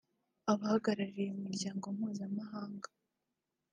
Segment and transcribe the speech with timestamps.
[0.51, 2.87] abahagaririye imiryango mpuzamahanga